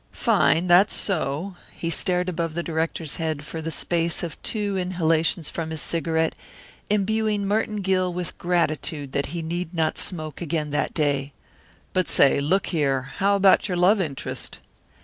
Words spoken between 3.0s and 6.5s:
head for the space of two inhalations from his cigarette,